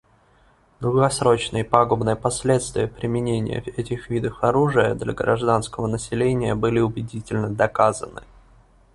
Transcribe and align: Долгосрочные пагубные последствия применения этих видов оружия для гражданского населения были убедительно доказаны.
Долгосрочные 0.79 1.63
пагубные 1.63 2.15
последствия 2.15 2.87
применения 2.87 3.59
этих 3.59 4.09
видов 4.09 4.43
оружия 4.43 4.95
для 4.95 5.13
гражданского 5.13 5.85
населения 5.85 6.55
были 6.55 6.79
убедительно 6.79 7.53
доказаны. 7.53 8.23